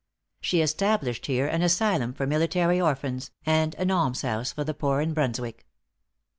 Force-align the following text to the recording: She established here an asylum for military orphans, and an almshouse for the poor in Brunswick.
She 0.39 0.61
established 0.61 1.27
here 1.27 1.45
an 1.45 1.61
asylum 1.61 2.13
for 2.13 2.25
military 2.25 2.81
orphans, 2.81 3.29
and 3.45 3.75
an 3.75 3.91
almshouse 3.91 4.51
for 4.51 4.63
the 4.63 4.73
poor 4.73 4.99
in 4.99 5.13
Brunswick. 5.13 5.67